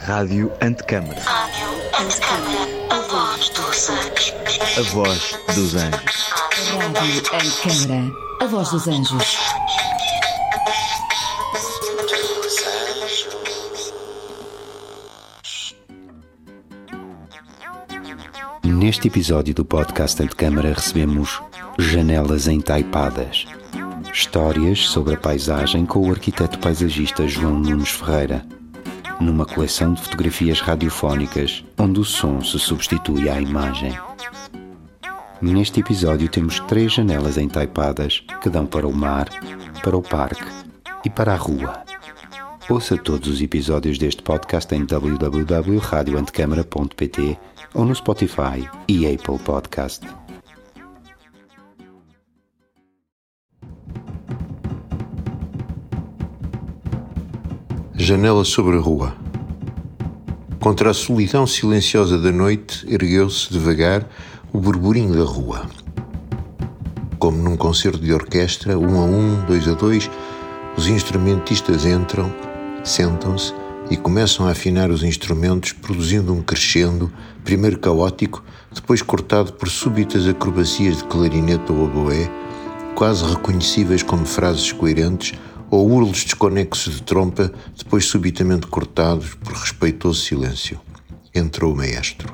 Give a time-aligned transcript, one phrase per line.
[0.00, 1.20] Rádio Antecâmara.
[1.20, 4.34] Rádio Antecâmara, a voz dos anjos.
[4.78, 6.32] A voz dos anjos.
[6.70, 9.38] Rádio Antecâmara, a voz dos anjos.
[18.64, 21.42] Neste episódio do podcast Antecâmara recebemos
[21.78, 23.46] Janelas Entaipadas.
[24.12, 28.57] Histórias sobre a paisagem com o arquiteto paisagista João Nunes Ferreira.
[29.20, 33.92] Numa coleção de fotografias radiofónicas onde o som se substitui à imagem.
[35.40, 39.28] Neste episódio temos três janelas entaipadas que dão para o mar,
[39.82, 40.46] para o parque
[41.04, 41.82] e para a rua.
[42.68, 47.38] Ouça todos os episódios deste podcast em www.radioantecâmara.pt
[47.74, 50.06] ou no Spotify e Apple Podcast.
[58.08, 59.14] Janela sobre a rua.
[60.58, 64.08] Contra a solidão silenciosa da noite, ergueu-se devagar
[64.50, 65.66] o burburinho da rua.
[67.18, 70.10] Como num concerto de orquestra, um a um, dois a dois,
[70.74, 72.32] os instrumentistas entram,
[72.82, 73.52] sentam-se
[73.90, 77.12] e começam a afinar os instrumentos, produzindo um crescendo,
[77.44, 78.42] primeiro caótico,
[78.72, 82.30] depois cortado por súbitas acrobacias de clarinete ou oboé,
[82.94, 85.38] quase reconhecíveis como frases coerentes,
[85.70, 90.80] ou urlos desconexos de trompa, depois subitamente cortados por respeitoso silêncio.
[91.34, 92.32] Entrou o maestro.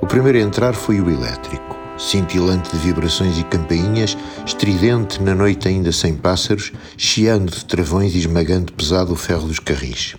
[0.00, 5.68] O primeiro a entrar foi o elétrico, cintilante de vibrações e campainhas, estridente na noite
[5.68, 10.16] ainda sem pássaros, chiando de travões e esmagando pesado o ferro dos carris.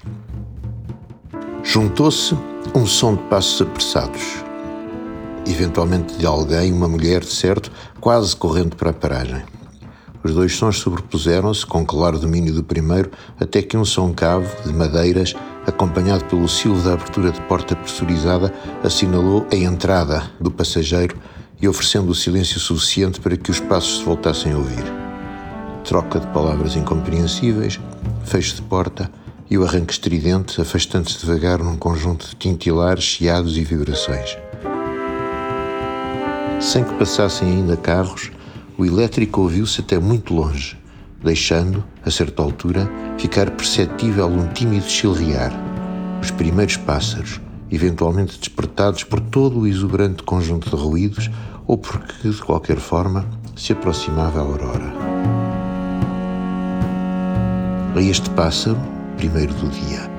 [1.64, 2.36] Juntou-se
[2.76, 4.44] um som de passos apressados,
[5.48, 9.44] eventualmente de alguém, uma mulher, de certo, quase correndo para a paragem.
[10.24, 14.74] Os dois sons sobrepuseram-se, com claro domínio do primeiro, até que um som cavo, de
[14.74, 15.34] madeiras,
[15.66, 18.54] acompanhado pelo silvo da abertura de porta pressurizada,
[18.84, 21.16] assinalou a entrada do passageiro
[21.62, 24.84] e oferecendo o silêncio suficiente para que os passos se voltassem a ouvir.
[25.86, 27.80] Troca de palavras incompreensíveis,
[28.26, 29.10] fecho de porta
[29.50, 34.38] e o arranque estridente, afastando-se devagar num conjunto de tintilares, chiados e vibrações.
[36.60, 38.32] Sem que passassem ainda carros,
[38.80, 40.78] o elétrico ouviu-se até muito longe,
[41.22, 45.52] deixando, a certa altura, ficar perceptível um tímido chilrear.
[46.22, 51.30] Os primeiros pássaros, eventualmente despertados por todo o exuberante conjunto de ruídos
[51.68, 54.94] ou porque, de qualquer forma, se aproximava a aurora.
[57.98, 58.80] A este pássaro,
[59.18, 60.10] primeiro do dia,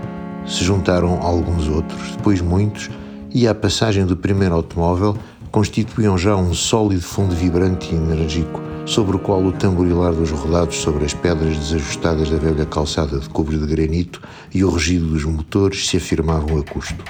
[0.47, 2.91] se juntaram alguns outros, depois muitos,
[3.32, 5.16] e à passagem do primeiro automóvel
[5.50, 10.77] constituíam já um sólido fundo vibrante e enérgico, sobre o qual o tamborilar dos rodados
[10.77, 14.22] sobre as pedras desajustadas da velha calçada de cobre de granito
[14.55, 17.05] e o rugido dos motores se afirmavam a custo.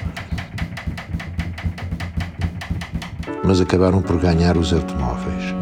[3.45, 5.55] Mas acabaram por ganhar os automóveis.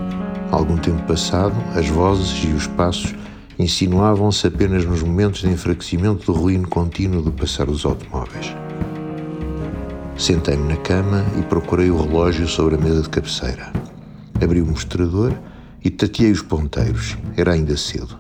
[0.50, 3.15] Algum tempo passado, as vozes e os passos
[3.59, 8.55] insinuavam-se apenas nos momentos de enfraquecimento do ruído contínuo do passar dos automóveis.
[10.19, 13.73] Sentei-me na cama e procurei o relógio sobre a mesa de cabeceira.
[14.43, 15.33] Abri o mostrador
[15.84, 17.17] e tateei os ponteiros.
[17.37, 18.19] Era ainda cedo.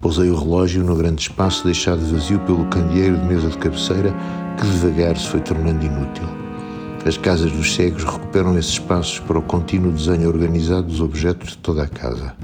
[0.00, 4.10] Pousei o relógio no grande espaço deixado vazio pelo candeeiro de mesa de cabeceira
[4.56, 6.24] que devagar se foi tornando inútil.
[7.04, 11.58] As casas dos cegos recuperam esses espaços para o contínuo desenho organizado dos objetos de
[11.58, 12.34] toda a casa.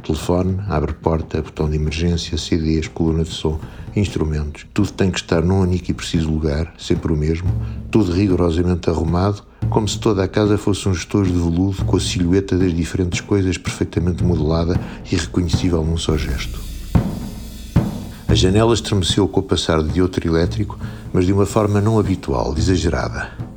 [0.00, 3.60] Telefone, abre-porta, botão de emergência, CDs, coluna de som,
[3.94, 4.66] instrumentos.
[4.72, 7.50] Tudo tem que estar num único e preciso lugar, sempre o mesmo,
[7.90, 12.00] tudo rigorosamente arrumado, como se toda a casa fosse um gestor de veludo com a
[12.00, 14.78] silhueta das diferentes coisas perfeitamente modelada
[15.10, 16.60] e reconhecível num só gesto.
[18.26, 20.78] A janela estremeceu com o passar de outro elétrico,
[21.12, 23.49] mas de uma forma não habitual, exagerada.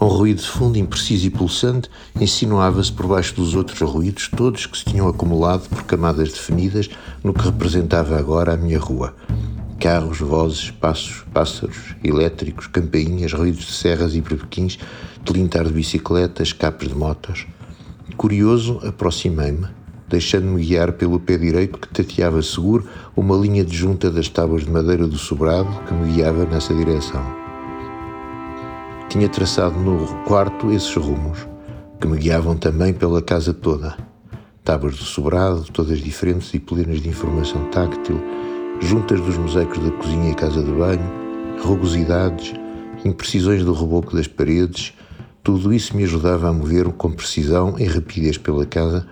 [0.00, 4.78] Um ruído de fundo, impreciso e pulsante, insinuava-se por baixo dos outros ruídos, todos que
[4.78, 6.88] se tinham acumulado por camadas definidas
[7.24, 9.16] no que representava agora a minha rua.
[9.80, 14.78] Carros, vozes, passos, pássaros, elétricos, campainhas, ruídos de serras e berbequins,
[15.24, 17.48] tilintar de bicicletas, capes de motos.
[18.16, 19.66] Curioso, aproximei-me,
[20.08, 22.86] deixando-me guiar pelo pé direito que tateava seguro
[23.16, 27.37] uma linha de junta das tábuas de madeira do sobrado que me guiava nessa direção.
[29.08, 31.48] Tinha traçado no quarto esses rumos,
[31.98, 33.96] que me guiavam também pela casa toda.
[34.62, 38.20] Tábuas do sobrado, todas diferentes e plenas de informação táctil,
[38.80, 41.10] juntas dos mosaicos da cozinha e casa de banho,
[41.62, 42.52] rugosidades,
[43.02, 44.92] imprecisões do reboco das paredes,
[45.42, 49.06] tudo isso me ajudava a mover com precisão e rapidez pela casa,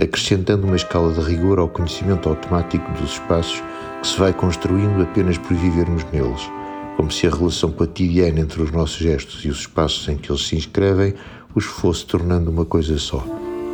[0.00, 3.60] acrescentando uma escala de rigor ao conhecimento automático dos espaços
[4.00, 6.48] que se vai construindo apenas por vivermos neles,
[7.00, 10.46] como se a relação cotidiana entre os nossos gestos e os espaços em que eles
[10.46, 11.14] se inscrevem
[11.54, 13.24] os fosse tornando uma coisa só,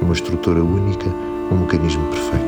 [0.01, 1.09] uma estrutura única,
[1.51, 2.47] um mecanismo perfeito.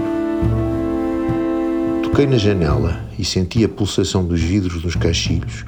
[2.04, 5.64] Toquei na janela e senti a pulsação dos vidros nos caixilhos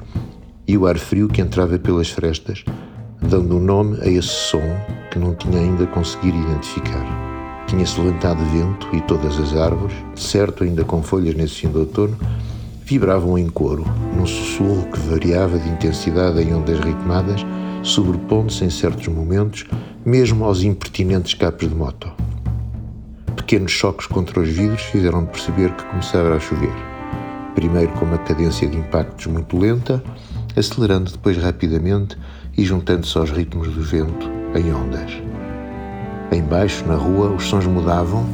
[0.65, 2.63] e o ar frio que entrava pelas frestas,
[3.21, 4.63] dando um nome a esse som
[5.11, 7.65] que não tinha ainda conseguido identificar.
[7.67, 12.17] Tinha-se levantado vento e todas as árvores, certo ainda com folhas nesse fim de outono,
[12.91, 17.45] vibravam em coro, num sussurro que variava de intensidade em ondas ritmadas,
[17.81, 19.65] sobrepondo-se em certos momentos,
[20.05, 22.11] mesmo aos impertinentes capos de moto.
[23.33, 26.73] Pequenos choques contra os vidros fizeram-me perceber que começava a chover.
[27.55, 30.03] Primeiro com uma cadência de impactos muito lenta,
[30.53, 32.17] acelerando depois rapidamente
[32.57, 35.11] e juntando-se aos ritmos do vento em ondas.
[36.29, 38.25] Embaixo, na rua, os sons mudavam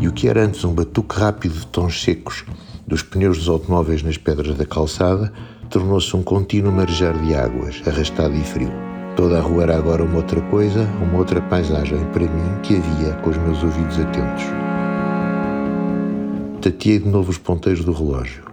[0.00, 2.46] e o que era antes um batuque rápido de tons secos
[2.86, 5.32] dos pneus dos automóveis nas pedras da calçada
[5.68, 8.70] tornou-se um contínuo marejar de águas, arrastado e frio.
[9.16, 13.14] Toda a rua era agora uma outra coisa, uma outra paisagem para mim que havia
[13.14, 14.44] com os meus ouvidos atentos.
[16.60, 18.44] Tateei de novo os ponteiros do relógio.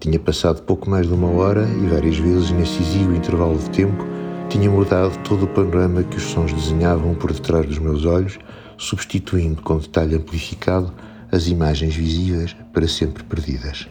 [0.00, 4.04] Tinha passado pouco mais de uma hora e várias vezes, nesse exíguo intervalo de tempo,
[4.48, 8.38] tinha mudado todo o panorama que os sons desenhavam por detrás dos meus olhos,
[8.76, 10.92] substituindo com detalhe amplificado
[11.32, 13.88] as imagens visíveis para sempre perdidas.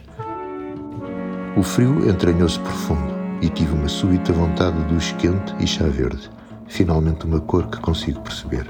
[1.56, 3.12] O frio entranhou-se profundo
[3.42, 6.30] e tive uma súbita vontade de duche quente e chá verde,
[6.68, 8.66] finalmente uma cor que consigo perceber.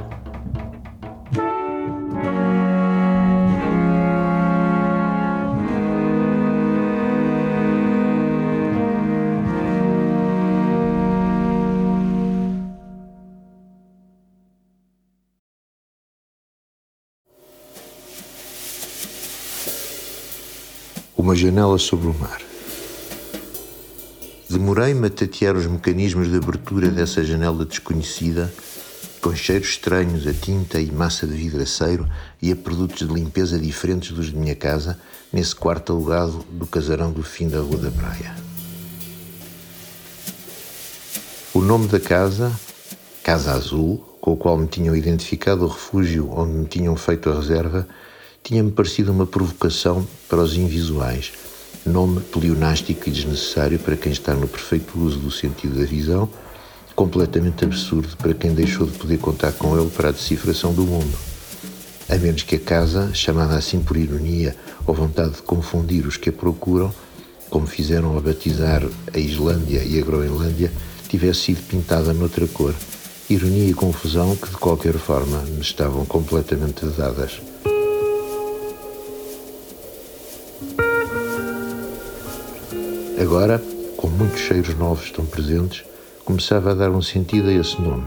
[21.42, 22.40] Janela sobre o mar.
[24.48, 28.52] Demorei-me a tatear os mecanismos de abertura dessa janela desconhecida,
[29.20, 32.08] com cheiros estranhos a tinta e massa de vidraceiro
[32.40, 35.00] e a produtos de limpeza diferentes dos de minha casa,
[35.32, 38.36] nesse quarto alugado do casarão do fim da Rua da Praia.
[41.52, 42.52] O nome da casa,
[43.20, 47.34] Casa Azul, com o qual me tinham identificado o refúgio onde me tinham feito a
[47.34, 47.88] reserva,
[48.42, 51.32] tinha-me parecido uma provocação para os invisuais,
[51.86, 56.28] nome pleonástico e desnecessário para quem está no perfeito uso do sentido da visão,
[56.96, 61.16] completamente absurdo para quem deixou de poder contar com ele para a decifração do mundo.
[62.08, 64.56] A menos que a casa, chamada assim por ironia
[64.86, 66.92] ou vontade de confundir os que a procuram,
[67.48, 68.82] como fizeram a batizar
[69.14, 70.72] a Islândia e a Groenlândia,
[71.08, 72.74] tivesse sido pintada noutra cor.
[73.30, 77.51] Ironia e confusão que, de qualquer forma, me estavam completamente dadas.
[83.22, 83.62] Agora,
[83.96, 85.84] com muitos cheiros novos tão presentes,
[86.24, 88.04] começava a dar um sentido a esse nome,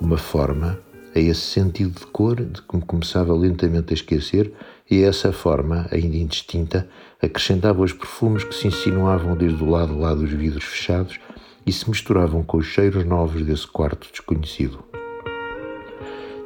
[0.00, 0.78] uma forma
[1.12, 4.52] a esse sentido de cor de que me começava lentamente a esquecer,
[4.88, 6.88] e a essa forma, ainda indistinta,
[7.20, 11.18] acrescentava os perfumes que se insinuavam desde o lado lá dos vidros fechados
[11.66, 14.84] e se misturavam com os cheiros novos desse quarto desconhecido.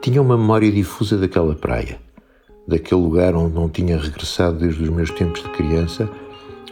[0.00, 2.00] Tinha uma memória difusa daquela praia,
[2.66, 6.08] daquele lugar onde não tinha regressado desde os meus tempos de criança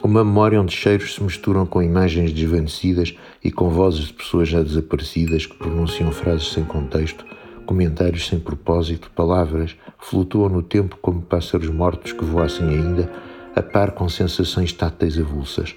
[0.06, 4.62] uma memória onde cheiros se misturam com imagens desvanecidas e com vozes de pessoas já
[4.62, 7.26] desaparecidas que pronunciam frases sem contexto,
[7.66, 13.10] comentários sem propósito, palavras flutuam no tempo como pássaros mortos que voassem ainda,
[13.56, 15.74] a par com sensações táteis avulsas,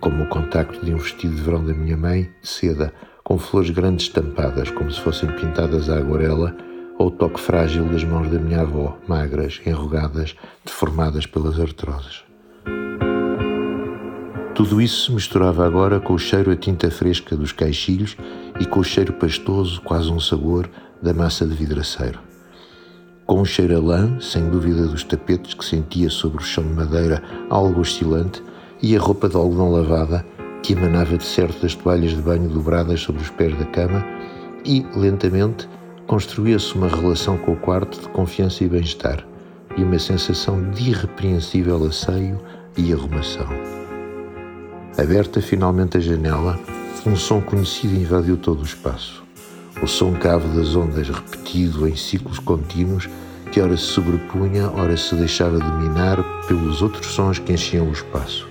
[0.00, 2.92] como o contacto de um vestido de verão da minha mãe, de seda,
[3.22, 6.56] com flores grandes estampadas, como se fossem pintadas à aguarela,
[6.98, 12.26] ou o toque frágil das mãos da minha avó, magras, enrugadas, deformadas pelas artroses.
[14.58, 18.16] Tudo isso se misturava agora com o cheiro a tinta fresca dos caixilhos
[18.58, 20.68] e com o cheiro pastoso, quase um sabor,
[21.00, 22.18] da massa de vidraceiro.
[23.24, 26.74] Com o cheiro a lã, sem dúvida dos tapetes que sentia sobre o chão de
[26.74, 28.42] madeira algo oscilante,
[28.82, 30.26] e a roupa de algodão lavada
[30.60, 34.04] que emanava de certo das toalhas de banho dobradas sobre os pés da cama,
[34.64, 35.68] e, lentamente,
[36.08, 39.24] construía-se uma relação com o quarto de confiança e bem-estar,
[39.76, 42.40] e uma sensação de irrepreensível asseio
[42.76, 43.46] e arrumação.
[44.98, 46.58] Aberta finalmente a janela,
[47.06, 49.22] um som conhecido invadiu todo o espaço.
[49.80, 53.08] O som cavo das ondas repetido em ciclos contínuos
[53.52, 58.48] que ora se sobrepunha, ora se deixava dominar pelos outros sons que enchiam o espaço.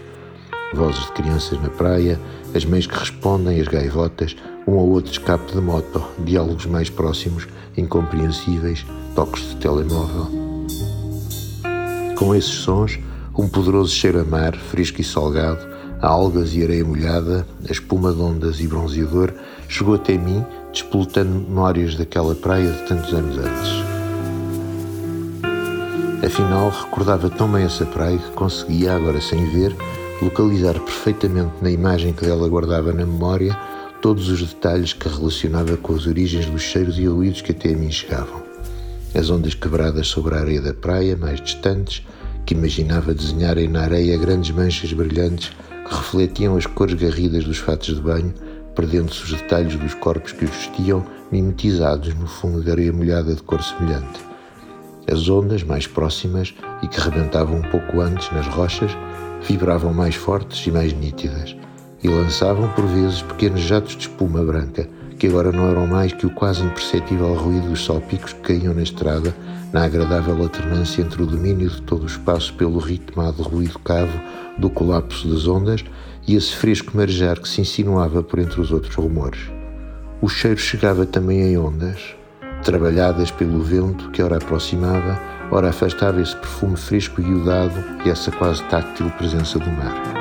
[0.73, 2.17] Vozes de crianças na praia,
[2.55, 4.33] as mães que respondem, as gaivotas,
[4.65, 10.29] um ou outro escape de moto, diálogos mais próximos, incompreensíveis, toques de telemóvel.
[12.17, 12.97] Com esses sons,
[13.37, 15.66] um poderoso cheiro a mar, fresco e salgado,
[16.01, 19.33] a algas e areia molhada, a espuma de ondas e bronzeador,
[19.67, 23.87] chegou até mim, despolutando memórias daquela praia de tantos anos antes.
[26.25, 29.75] Afinal, recordava tão bem essa praia que conseguia, agora sem ver,
[30.21, 33.57] localizar perfeitamente na imagem que dela guardava na memória
[34.01, 37.77] todos os detalhes que relacionava com as origens dos cheiros e ruídos que até a
[37.77, 38.43] mim chegavam.
[39.15, 42.05] As ondas quebradas sobre a areia da praia, mais distantes,
[42.45, 45.51] que imaginava desenharem na areia grandes manchas brilhantes
[45.89, 48.33] refletiam as cores garridas dos fatos de banho,
[48.75, 53.41] perdendo-se os detalhes dos corpos que os vestiam, mimetizados no fundo de areia molhada de
[53.41, 54.25] cor semelhante.
[55.11, 56.53] As ondas mais próximas
[56.83, 58.91] e que rebentavam um pouco antes nas rochas
[59.47, 61.55] vibravam mais fortes e mais nítidas
[62.03, 66.25] e lançavam por vezes pequenos jatos de espuma branca que agora não eram mais que
[66.25, 69.33] o quase imperceptível ruído dos salpicos que caíam na estrada
[69.73, 74.19] na agradável alternância entre o domínio de todo o espaço pelo ritmado ruído cavo
[74.57, 75.83] do colapso das ondas
[76.27, 79.39] e esse fresco marejar que se insinuava por entre os outros rumores.
[80.21, 82.15] O cheiro chegava também em ondas,
[82.63, 85.19] trabalhadas pelo vento que ora aproximava,
[85.51, 90.16] ora afastava esse perfume fresco e iodado e essa quase táctil presença do mar.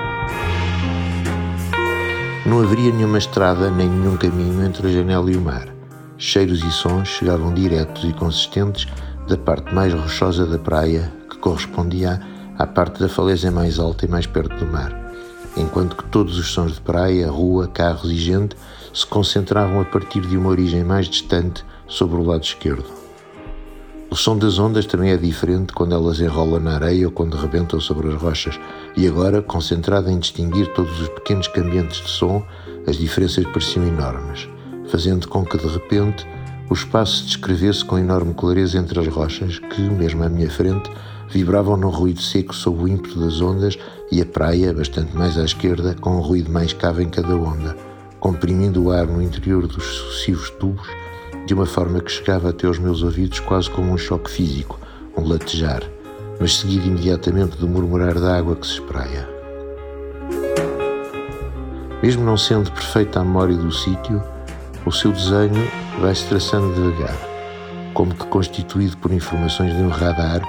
[2.46, 5.66] Não haveria nenhuma estrada nem nenhum caminho entre a janela e o mar.
[6.16, 8.86] Cheiros e sons chegavam diretos e consistentes
[9.26, 12.22] da parte mais rochosa da praia, que correspondia
[12.56, 15.12] à parte da falésia mais alta e mais perto do mar,
[15.56, 18.56] enquanto que todos os sons de praia, rua, carros e gente
[18.94, 22.95] se concentravam a partir de uma origem mais distante sobre o lado esquerdo.
[24.08, 27.80] O som das ondas também é diferente quando elas enrolam na areia ou quando rebentam
[27.80, 28.58] sobre as rochas,
[28.96, 32.46] e agora, concentrado em distinguir todos os pequenos cambiantes de som,
[32.86, 34.48] as diferenças pareciam enormes,
[34.88, 36.24] fazendo com que, de repente,
[36.70, 40.88] o espaço se descrevesse com enorme clareza entre as rochas que, mesmo à minha frente,
[41.28, 43.76] vibravam num ruído seco sob o ímpeto das ondas
[44.12, 47.76] e a praia, bastante mais à esquerda, com um ruído mais cavo em cada onda,
[48.20, 50.86] comprimindo o ar no interior dos sucessivos tubos
[51.46, 54.80] de uma forma que chegava até aos meus ouvidos quase como um choque físico,
[55.16, 55.82] um latejar,
[56.40, 59.28] mas seguido imediatamente do murmurar da água que se espraia.
[62.02, 64.22] Mesmo não sendo perfeita a memória do sítio,
[64.84, 67.16] o seu desenho vai-se traçando devagar,
[67.94, 70.42] como que constituído por informações de um radar,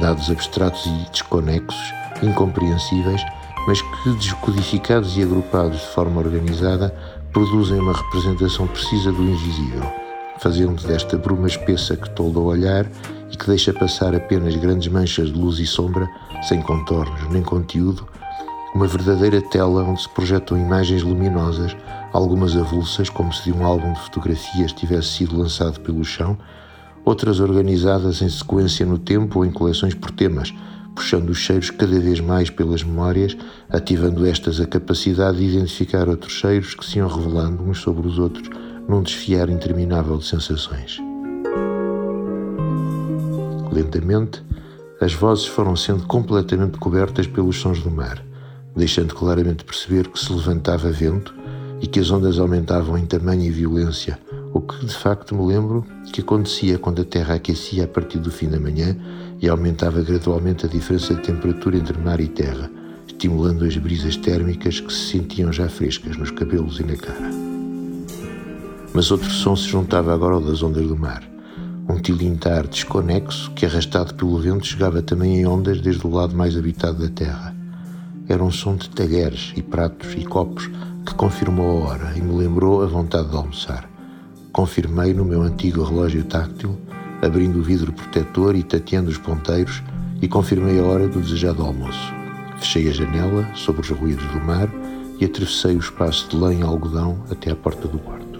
[0.00, 1.92] dados abstratos e desconexos,
[2.22, 3.20] incompreensíveis,
[3.66, 6.94] mas que, descodificados e agrupados de forma organizada,
[7.32, 10.03] produzem uma representação precisa do invisível,
[10.44, 12.86] fazendo desta bruma espessa que tolda o olhar
[13.32, 16.06] e que deixa passar apenas grandes manchas de luz e sombra,
[16.42, 18.06] sem contornos nem conteúdo,
[18.74, 21.74] uma verdadeira tela onde se projetam imagens luminosas,
[22.12, 26.36] algumas avulsas, como se de um álbum de fotografias tivesse sido lançado pelo chão,
[27.06, 30.52] outras organizadas em sequência no tempo ou em coleções por temas,
[30.94, 33.34] puxando os cheiros cada vez mais pelas memórias,
[33.70, 38.18] ativando estas a capacidade de identificar outros cheiros que se iam revelando uns sobre os
[38.18, 38.50] outros
[38.88, 40.98] num desfiar interminável de sensações.
[43.72, 44.42] Lentamente,
[45.00, 48.22] as vozes foram sendo completamente cobertas pelos sons do mar
[48.76, 51.34] deixando claramente perceber que se levantava vento
[51.80, 54.18] e que as ondas aumentavam em tamanho e violência,
[54.52, 58.30] o que de facto me lembro que acontecia quando a Terra aquecia a partir do
[58.30, 58.96] fim da manhã
[59.40, 62.70] e aumentava gradualmente a diferença de temperatura entre mar e terra,
[63.06, 67.53] estimulando as brisas térmicas que se sentiam já frescas nos cabelos e na cara.
[68.94, 71.24] Mas outro som se juntava agora ao das ondas do mar.
[71.88, 76.56] Um tilintar desconexo que, arrastado pelo vento, chegava também em ondas desde o lado mais
[76.56, 77.52] habitado da terra.
[78.28, 80.70] Era um som de talheres e pratos e copos
[81.04, 83.90] que confirmou a hora e me lembrou a vontade de almoçar.
[84.52, 86.78] Confirmei no meu antigo relógio táctil,
[87.20, 89.82] abrindo o vidro protetor e tateando os ponteiros,
[90.22, 92.14] e confirmei a hora do desejado almoço.
[92.58, 94.70] Fechei a janela sobre os ruídos do mar
[95.20, 98.33] e atravessei o espaço de lã e algodão até à porta do quarto.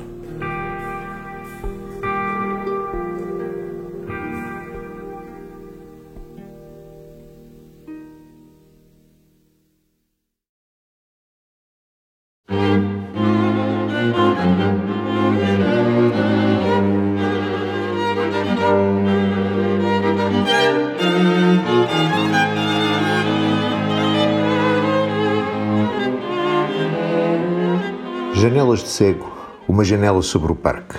[29.84, 30.96] Uma janela sobre o parque.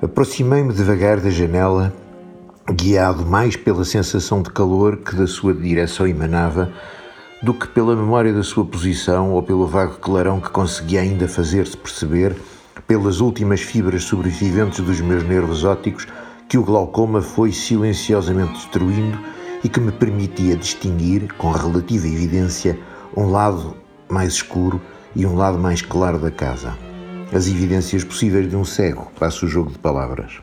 [0.00, 1.92] Aproximei-me devagar da janela,
[2.70, 6.72] guiado mais pela sensação de calor que da sua direção emanava
[7.42, 11.76] do que pela memória da sua posição ou pelo vago clarão que conseguia ainda fazer-se
[11.76, 12.36] perceber
[12.86, 16.06] pelas últimas fibras sobreviventes dos meus nervos ópticos
[16.48, 19.18] que o glaucoma foi silenciosamente destruindo
[19.64, 22.78] e que me permitia distinguir, com relativa evidência,
[23.16, 23.76] um lado
[24.08, 24.80] mais escuro
[25.16, 26.87] e um lado mais claro da casa.
[27.30, 30.40] As evidências possíveis de um cego, passa o jogo de palavras.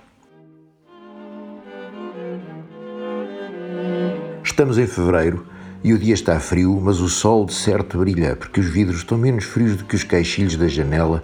[4.44, 5.48] Estamos em fevereiro
[5.84, 9.18] e o dia está frio, mas o sol de certo brilha, porque os vidros estão
[9.18, 11.24] menos frios do que os caixilhos da janela,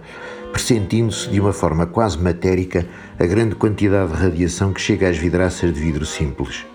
[0.50, 2.84] pressentindo-se de uma forma quase matérica
[3.16, 6.66] a grande quantidade de radiação que chega às vidraças de vidro simples.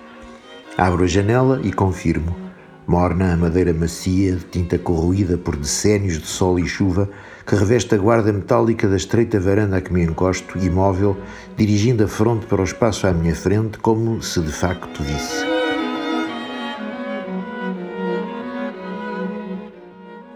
[0.77, 2.33] Abro a janela e confirmo.
[2.87, 7.09] Morna a madeira macia, de tinta corroída por decénios de sol e chuva,
[7.47, 11.15] que reveste a guarda metálica da estreita varanda a que me encosto, imóvel,
[11.55, 15.45] dirigindo a fronte para o espaço à minha frente, como se de facto visse.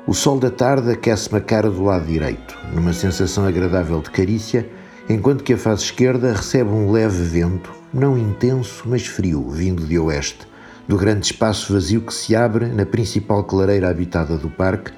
[0.07, 4.69] O sol da tarde aquece-me a cara do lado direito, numa sensação agradável de carícia,
[5.09, 9.99] enquanto que a face esquerda recebe um leve vento, não intenso, mas frio, vindo de
[9.99, 10.47] oeste,
[10.87, 14.93] do grande espaço vazio que se abre na principal clareira habitada do parque,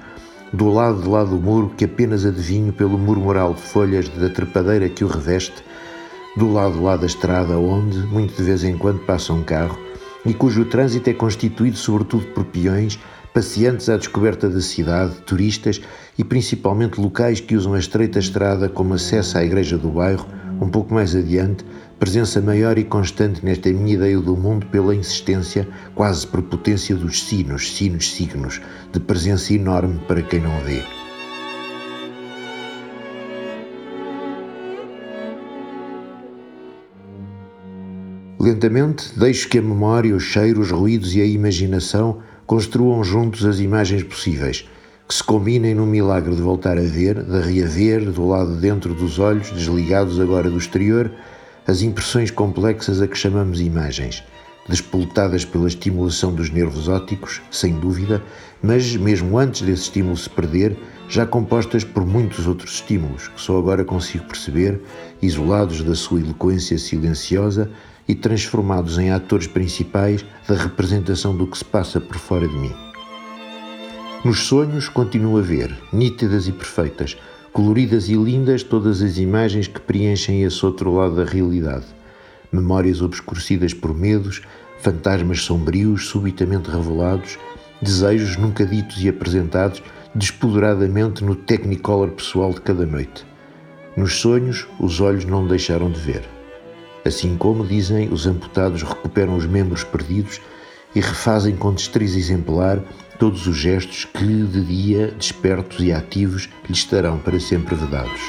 [0.54, 4.88] do lado de lá do muro que apenas adivinho pelo murmural de folhas da trepadeira
[4.88, 5.64] que o reveste,
[6.36, 9.76] do lado lá da estrada onde, muito de vez em quando, passa um carro
[10.24, 13.00] e cujo trânsito é constituído sobretudo por peões
[13.32, 15.80] passeantes à descoberta da cidade, turistas
[16.16, 20.24] e principalmente locais que usam a estreita estrada como acesso à igreja do bairro,
[20.60, 21.64] um pouco mais adiante,
[21.98, 27.76] presença maior e constante nesta minha ideia do mundo pela insistência, quase prepotência dos sinos,
[27.76, 28.60] sinos signos,
[28.92, 30.82] de presença enorme para quem não vê.
[38.40, 43.58] Lentamente deixo que a memória, os cheiros, os ruídos e a imaginação construam juntos as
[43.58, 44.68] imagens possíveis,
[45.08, 48.92] que se combinem num milagre de voltar a ver, de reaver, do lado de dentro
[48.92, 51.10] dos olhos, desligados agora do exterior,
[51.66, 54.22] as impressões complexas a que chamamos imagens,
[54.68, 58.22] despoletadas pela estimulação dos nervos ópticos, sem dúvida,
[58.62, 60.76] mas mesmo antes desse estímulo se perder,
[61.08, 64.80] já compostas por muitos outros estímulos, que só agora consigo perceber,
[65.20, 67.70] isolados da sua eloquência silenciosa
[68.06, 72.72] e transformados em atores principais da representação do que se passa por fora de mim.
[74.24, 77.16] Nos sonhos continuo a ver, nítidas e perfeitas,
[77.54, 81.86] coloridas e lindas, todas as imagens que preenchem esse outro lado da realidade.
[82.50, 84.42] Memórias obscurecidas por medos,
[84.80, 87.38] fantasmas sombrios subitamente revelados,
[87.80, 89.80] desejos nunca ditos e apresentados
[90.16, 93.24] despoderadamente no technicolor pessoal de cada noite.
[93.96, 96.28] Nos sonhos, os olhos não deixaram de ver.
[97.04, 100.40] Assim como, dizem, os amputados recuperam os membros perdidos
[100.94, 102.82] e refazem com destreza exemplar
[103.18, 108.20] todos os gestos que, de dia, despertos e ativos, lhes estarão para sempre vedados.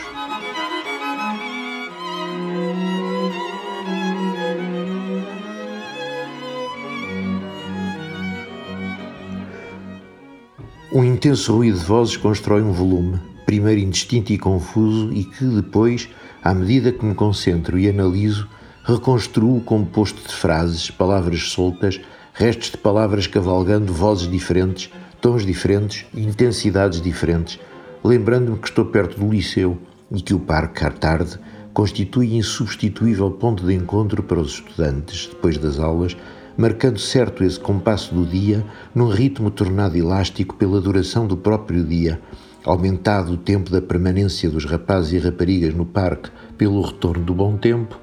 [10.93, 16.07] Um intenso ruído de vozes constrói um volume, primeiro indistinto e confuso, e que depois,
[16.41, 18.47] à medida que me concentro e analiso,
[18.81, 21.99] reconstruo o composto de frases, palavras soltas,
[22.37, 27.57] restos de palavras cavalgando, vozes diferentes, tons diferentes, intensidades diferentes,
[28.03, 29.77] lembrando-me que estou perto do liceu
[30.11, 31.39] e que o parque, tarde,
[31.73, 36.17] constitui insubstituível ponto de encontro para os estudantes, depois das aulas,
[36.57, 42.19] marcando certo esse compasso do dia num ritmo tornado elástico pela duração do próprio dia,
[42.65, 47.55] aumentado o tempo da permanência dos rapazes e raparigas no parque pelo retorno do bom
[47.55, 47.97] tempo,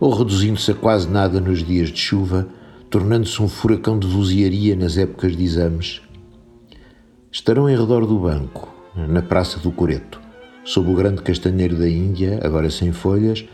[0.00, 2.48] ou reduzindo-se a quase nada nos dias de chuva,
[2.90, 6.00] tornando-se um furacão de vozearia nas épocas de exames.
[7.30, 10.20] Estarão em redor do banco, na Praça do Coreto,
[10.64, 13.44] sob o grande castanheiro da Índia, agora sem folhas,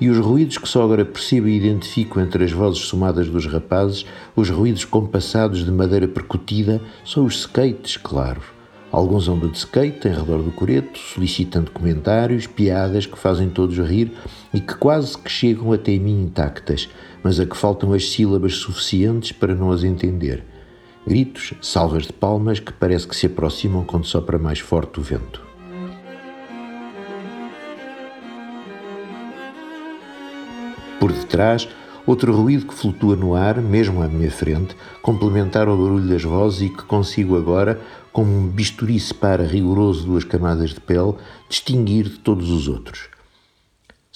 [0.00, 4.06] e os ruídos que só agora percebo e identifico entre as vozes somadas dos rapazes,
[4.36, 8.58] os ruídos compassados de madeira percutida, são os skates, claro
[8.90, 14.12] Alguns andam de skate em redor do coreto, solicitando comentários, piadas que fazem todos rir
[14.52, 16.88] e que quase que chegam até mim intactas,
[17.22, 20.44] mas a que faltam as sílabas suficientes para não as entender.
[21.06, 25.46] Gritos, salvas de palmas que parece que se aproximam quando sopra mais forte o vento.
[31.00, 31.68] Por detrás,
[32.08, 36.62] Outro ruído que flutua no ar, mesmo à minha frente, complementar ao barulho das vozes
[36.62, 37.78] e que consigo agora,
[38.10, 41.16] como um bisturi separa rigoroso duas camadas de pele,
[41.50, 43.10] distinguir de todos os outros.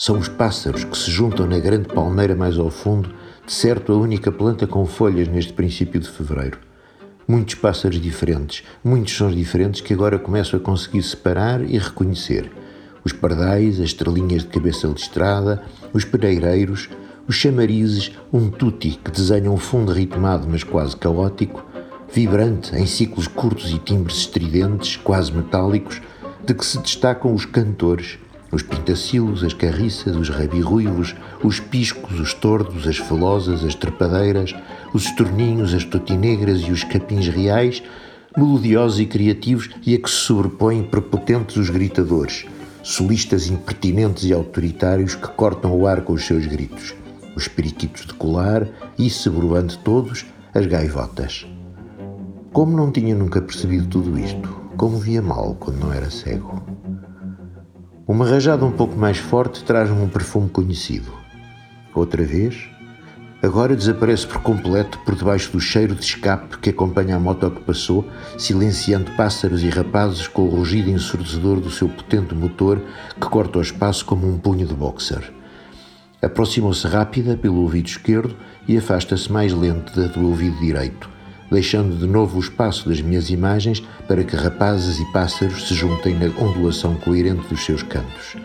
[0.05, 3.15] São os pássaros que se juntam na grande palmeira mais ao fundo,
[3.47, 6.59] de certo a única planta com folhas neste princípio de fevereiro.
[7.29, 12.51] Muitos pássaros diferentes, muitos sons diferentes que agora começo a conseguir separar e reconhecer.
[13.05, 15.62] Os pardais, as estrelinhas de cabeça listrada,
[15.93, 16.88] os pereireiros,
[17.29, 21.65] os chamarizes, um tutti que desenha um fundo ritmado mas quase caótico,
[22.12, 26.03] vibrante em ciclos curtos e timbres estridentes, quase metálicos,
[26.45, 28.19] de que se destacam os cantores,
[28.53, 34.55] os pintacilos, as carriças, os rabirruivos, os piscos, os tordos, as felosas, as trepadeiras,
[34.93, 37.83] os estorninhos, as totinegras e os capins reais,
[38.37, 42.45] melodiosos e criativos e a que se sobrepõem prepotentes os gritadores,
[42.83, 46.95] solistas impertinentes e autoritários que cortam o ar com os seus gritos,
[47.35, 51.47] os periquitos de colar e, sobrevoando todos, as gaivotas.
[52.53, 56.62] Como não tinha nunca percebido tudo isto, como via mal quando não era cego.
[58.07, 61.12] Uma rajada um pouco mais forte traz-me um perfume conhecido.
[61.95, 62.69] Outra vez,
[63.41, 67.62] agora desaparece por completo por debaixo do cheiro de escape que acompanha a moto que
[67.62, 68.05] passou,
[68.37, 72.83] silenciando pássaros e rapazes com o rugido ensurdecedor do seu potente motor
[73.15, 75.33] que corta o espaço como um punho de boxer.
[76.21, 78.35] Aproximou-se rápida pelo ouvido esquerdo
[78.67, 81.09] e afasta-se mais lenta do ouvido direito,
[81.53, 86.15] deixando de novo o espaço das minhas imagens para que rapazes e pássaros se juntem
[86.15, 88.37] na ondulação coerente dos seus cantos.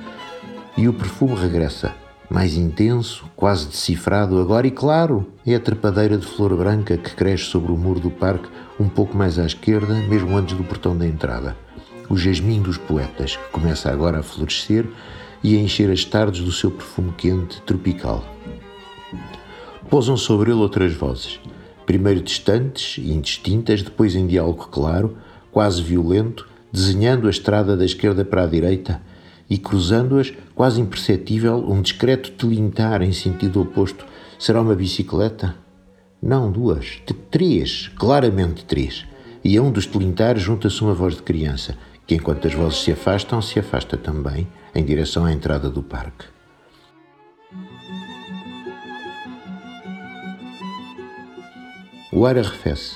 [0.76, 1.96] E o perfume regressa,
[2.30, 7.46] mais intenso, quase decifrado agora, e claro, é a trepadeira de flor branca que cresce
[7.46, 11.08] sobre o muro do parque, um pouco mais à esquerda, mesmo antes do portão da
[11.08, 11.56] entrada.
[12.10, 14.86] O jasmim dos poetas, que começa agora a florescer
[15.42, 18.24] e a encher as tardes do seu perfume quente, tropical.
[19.90, 21.40] Pousam sobre ele outras vozes
[21.88, 25.18] primeiro distantes e indistintas, depois em diálogo claro,
[25.52, 29.02] quase violento, desenhando a estrada da esquerda para a direita
[29.50, 34.06] e cruzando-as, quase imperceptível, um discreto tilintar em sentido oposto.
[34.38, 35.56] Será uma bicicleta?
[36.22, 39.06] Não, duas, três, claramente três.
[39.42, 42.92] E a um dos tilintares junta-se uma voz de criança, que enquanto as vozes se
[42.92, 44.46] afastam, se afasta também,
[44.76, 46.37] em direção à entrada do parque.
[52.10, 52.96] O ar arrefece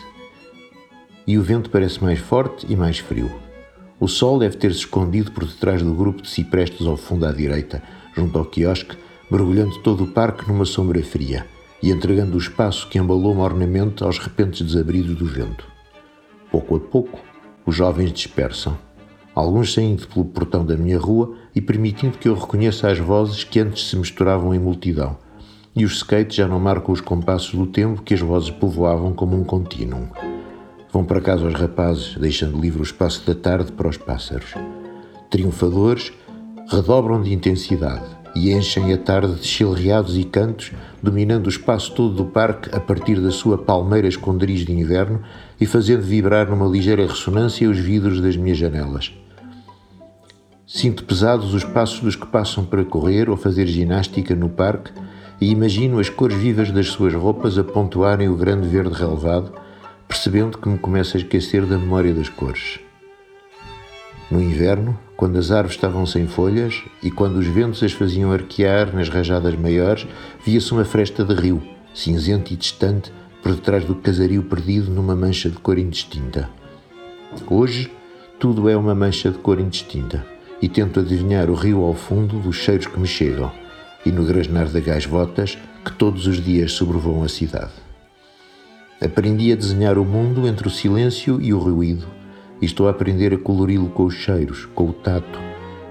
[1.27, 3.29] e o vento parece mais forte e mais frio.
[3.99, 7.83] O sol deve ter-se escondido por detrás do grupo de ciprestes ao fundo à direita,
[8.15, 8.97] junto ao quiosque,
[9.29, 11.45] mergulhando todo o parque numa sombra fria
[11.83, 15.65] e entregando o espaço que embalou mornamente aos repentes desabridos do vento.
[16.49, 17.19] Pouco a pouco,
[17.65, 18.77] os jovens dispersam,
[19.35, 23.59] alguns saindo pelo portão da minha rua e permitindo que eu reconheça as vozes que
[23.59, 25.17] antes se misturavam em multidão
[25.75, 29.39] e os skates já não marcam os compassos do tempo que as vozes povoavam como
[29.39, 30.07] um contínuo.
[30.91, 34.53] Vão para casa os rapazes, deixando livre o espaço da tarde para os pássaros.
[35.29, 36.11] Triunfadores,
[36.67, 38.05] redobram de intensidade
[38.35, 42.79] e enchem a tarde de chilreados e cantos, dominando o espaço todo do parque a
[42.79, 45.21] partir da sua palmeira esconderiz de inverno
[45.59, 49.13] e fazendo vibrar numa ligeira ressonância os vidros das minhas janelas.
[50.65, 54.91] Sinto pesados os passos dos que passam para correr ou fazer ginástica no parque
[55.41, 59.51] e imagino as cores vivas das suas roupas a pontuarem o grande verde relevado,
[60.07, 62.79] percebendo que me começo a esquecer da memória das cores.
[64.29, 68.95] No inverno, quando as árvores estavam sem folhas e quando os ventos as faziam arquear
[68.95, 70.07] nas rajadas maiores,
[70.45, 71.61] via-se uma fresta de rio,
[71.93, 76.49] cinzento e distante, por detrás do casario perdido numa mancha de cor indistinta.
[77.49, 77.91] Hoje,
[78.39, 80.23] tudo é uma mancha de cor indistinta
[80.61, 83.51] e tento adivinhar o rio ao fundo dos cheiros que me chegam
[84.05, 87.71] e no grasnar de gaisvotas que todos os dias sobrevoam a cidade.
[89.01, 92.05] Aprendi a desenhar o mundo entre o silêncio e o ruído,
[92.61, 95.39] e estou a aprender a colori-lo com os cheiros, com o tato,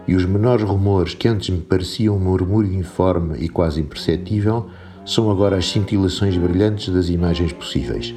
[0.07, 4.69] e os menores rumores que antes me pareciam um murmúrio informe e quase imperceptível
[5.05, 8.15] são agora as cintilações brilhantes das imagens possíveis,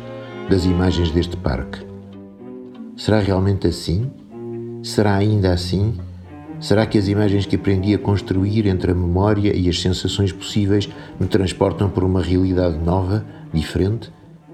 [0.50, 1.80] das imagens deste parque.
[2.96, 4.12] Será realmente assim?
[4.84, 5.96] Será ainda assim?
[6.64, 10.88] Será que as imagens que aprendi a construir entre a memória e as sensações possíveis
[11.20, 14.10] me transportam por uma realidade nova, diferente,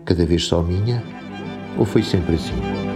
[0.05, 1.03] cada vez só minha?
[1.77, 2.88] Ou foi sempre assim?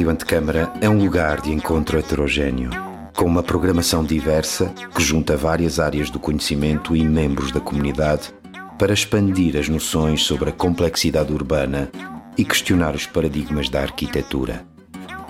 [0.00, 2.70] Rádio Antecâmara é um lugar de encontro heterogêneo,
[3.14, 8.32] com uma programação diversa que junta várias áreas do conhecimento e membros da comunidade
[8.78, 11.90] para expandir as noções sobre a complexidade urbana
[12.38, 14.64] e questionar os paradigmas da arquitetura.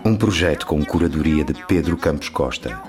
[0.04, 2.80] Um projeto com curadoria de Pedro Campos Costa